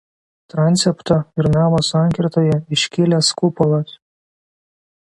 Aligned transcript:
Transepto 0.53 1.17
ir 1.43 1.49
navos 1.57 1.91
sankirtoje 1.95 2.57
iškilęs 2.79 3.31
kupolas. 3.43 3.97